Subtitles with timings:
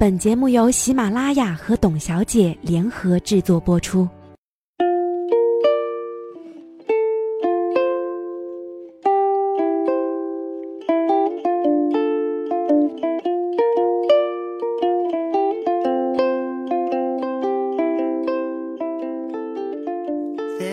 [0.00, 4.08] 本节目由喜马拉雅和董小姐联合制作播出。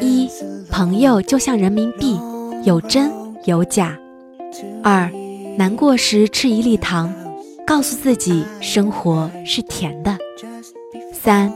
[0.01, 0.29] 一，
[0.70, 2.15] 朋友就像人民币，
[2.63, 3.12] 有真
[3.45, 3.98] 有假。
[4.84, 5.09] 二，
[5.57, 7.12] 难过时吃一粒糖。
[7.66, 10.16] 告诉自己，生活是甜的。
[11.12, 11.52] 三，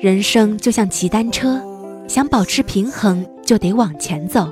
[0.00, 1.60] 人生就像骑单车，
[2.08, 4.48] 想保持平衡就得往前走。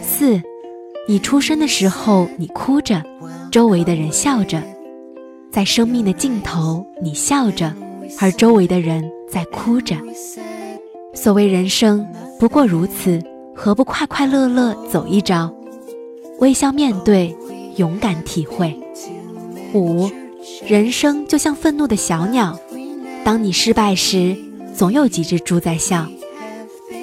[0.00, 0.40] 四，
[1.08, 3.02] 你出生的时候你哭着，
[3.50, 4.62] 周围的人笑着，
[5.50, 7.74] 在生命的尽头你笑着，
[8.20, 9.96] 而周围的人在哭着。
[11.12, 12.06] 所谓人生
[12.38, 13.20] 不过如此，
[13.52, 15.52] 何不快快乐乐走一遭，
[16.38, 17.36] 微笑面对，
[17.76, 18.78] 勇敢体会。
[19.74, 20.10] 五，
[20.66, 22.58] 人生就像愤怒的小鸟，
[23.24, 24.36] 当你失败时，
[24.74, 26.06] 总有几只猪在笑。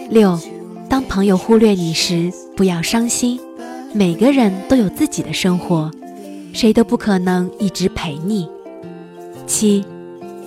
[0.09, 0.39] 六，
[0.89, 3.39] 当朋友忽略你时，不要伤心，
[3.93, 5.91] 每个人都有自己的生活，
[6.53, 8.47] 谁都不可能一直陪你。
[9.45, 9.85] 七，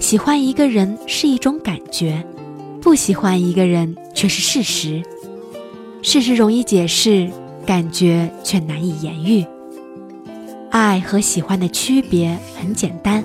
[0.01, 2.25] 喜欢一个人是一种感觉，
[2.81, 5.03] 不喜欢一个人却是事实。
[6.03, 7.31] 事实容易解释，
[7.65, 9.45] 感觉却难以言喻。
[10.71, 13.25] 爱和喜欢的区别很简单，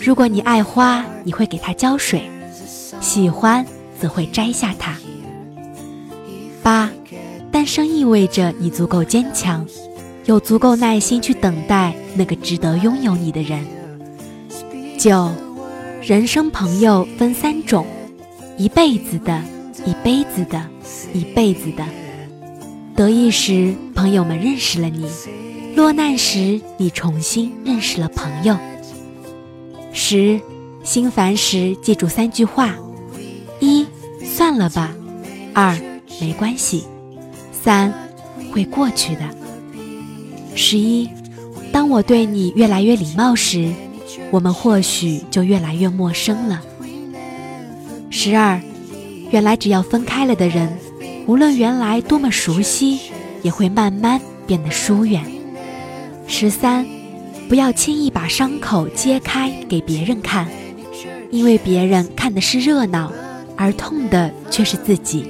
[0.00, 2.20] 如果你爱花，你会给它浇水；
[3.00, 3.64] 喜欢
[4.00, 4.96] 则会摘下它。
[6.62, 6.90] 八，
[7.50, 9.64] 单身意味着你足够坚强，
[10.24, 13.64] 有足够耐心去等待那个值得拥有你的人。
[14.98, 15.30] 九，
[16.02, 17.86] 人生朋友分三种：
[18.56, 19.40] 一辈子的、
[19.86, 20.62] 一辈子的、
[21.14, 21.84] 一辈子的。
[22.94, 25.06] 得意时，朋友们认识了你。
[25.74, 28.56] 落难时，你重新认识了朋友。
[29.92, 30.40] 十，
[30.82, 32.74] 心烦时记住三句话：
[33.60, 33.86] 一，
[34.22, 34.90] 算了吧；
[35.54, 35.78] 二，
[36.20, 36.82] 没关系；
[37.52, 37.92] 三，
[38.52, 39.22] 会过去的。
[40.54, 41.08] 十一，
[41.72, 43.72] 当我对你越来越礼貌时，
[44.30, 46.60] 我们或许就越来越陌生了。
[48.10, 48.60] 十二，
[49.30, 50.68] 原来只要分开了的人，
[51.26, 52.98] 无论原来多么熟悉，
[53.42, 55.24] 也会慢慢变得疏远。
[56.32, 56.86] 十三，
[57.48, 60.48] 不要轻易把伤口揭开给别人看，
[61.28, 63.12] 因为别人看的是热闹，
[63.56, 65.26] 而痛的却是自己。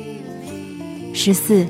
[1.15, 1.67] 十四，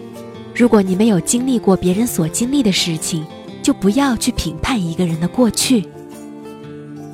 [0.52, 3.24] 如果你没有经历过别人所经历的事情，
[3.62, 5.86] 就不要去评判一个人的过去。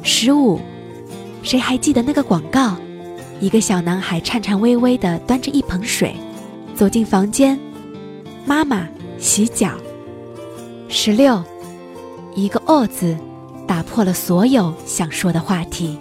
[0.03, 0.59] 十五，
[1.43, 2.77] 谁还记得那个广告？
[3.41, 6.17] 一个小男孩颤颤巍巍地端着一盆水，
[6.75, 7.57] 走进房间，
[8.47, 8.89] 妈妈
[9.19, 9.71] 洗脚。
[10.89, 11.45] 十六。
[12.37, 13.17] 一个“哦”字，
[13.67, 15.99] 打破了所有想说的话题。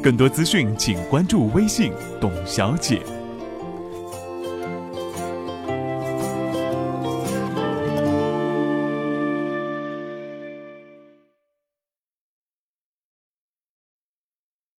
[0.00, 3.02] 更多资讯，请关注微信“董小姐”。